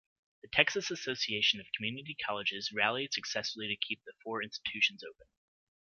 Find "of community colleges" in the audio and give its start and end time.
1.59-2.71